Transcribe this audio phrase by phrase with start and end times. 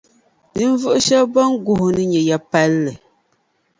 [0.55, 2.91] ninvuɣ’ shɛb’ bɛn guhi’ o ni nya ya’ palli.